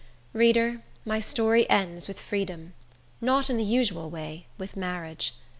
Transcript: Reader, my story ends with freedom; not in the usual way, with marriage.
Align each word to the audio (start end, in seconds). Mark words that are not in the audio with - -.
Reader, 0.33 0.81
my 1.05 1.19
story 1.19 1.69
ends 1.69 2.07
with 2.07 2.19
freedom; 2.19 2.73
not 3.21 3.51
in 3.51 3.57
the 3.57 3.63
usual 3.63 4.09
way, 4.09 4.47
with 4.57 4.75
marriage. 4.75 5.33